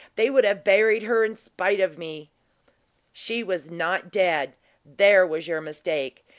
[0.15, 2.31] They would have buried her in spite of me."
[3.13, 6.25] "She was not dead; there was your mistake.